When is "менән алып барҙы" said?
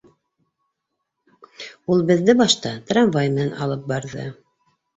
3.37-4.29